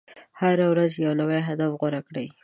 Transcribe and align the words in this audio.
هره 0.39 0.65
ورځ 0.71 0.91
یو 1.05 1.13
نوی 1.21 1.39
هدف 1.47 1.71
غوره 1.81 2.01
کړئ. 2.07 2.27